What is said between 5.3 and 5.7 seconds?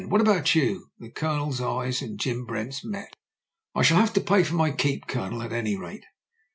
at